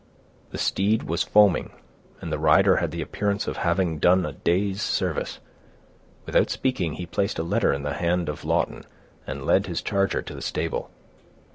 The 0.49 0.57
steed 0.57 1.03
was 1.03 1.21
foaming, 1.21 1.73
and 2.21 2.31
the 2.33 2.39
rider 2.39 2.77
had 2.77 2.89
the 2.89 3.03
appearance 3.03 3.45
of 3.47 3.57
having 3.57 3.99
done 3.99 4.25
a 4.25 4.31
day's 4.33 4.81
service. 4.81 5.37
Without 6.25 6.49
speaking, 6.49 6.93
he 6.93 7.05
placed 7.05 7.37
a 7.37 7.43
letter 7.43 7.71
in 7.71 7.83
the 7.83 7.93
hand 7.93 8.27
of 8.27 8.43
Lawton, 8.43 8.85
and 9.27 9.45
led 9.45 9.67
his 9.67 9.83
charger 9.83 10.23
to 10.23 10.33
the 10.33 10.41
stable. 10.41 10.89